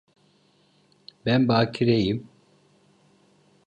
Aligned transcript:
Ben 1.25 1.47
bakireyim. 1.47 2.29